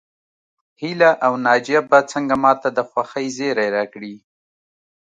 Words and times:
هيله 0.81 1.11
او 1.25 1.33
ناجيه 1.45 1.81
به 1.89 1.99
څنګه 2.11 2.35
ماته 2.43 2.69
د 2.77 2.79
خوښۍ 2.89 3.27
زيری 3.37 3.67
راکړي 3.77 4.15